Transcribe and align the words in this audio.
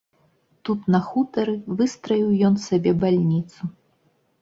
Тут 0.69 0.87
на 0.95 1.01
хутары 1.09 1.55
выстраіў 1.83 2.35
ён 2.51 2.61
сабе 2.67 2.99
бальніцу. 3.07 3.73